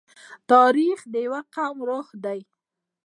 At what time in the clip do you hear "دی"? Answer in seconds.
2.23-2.39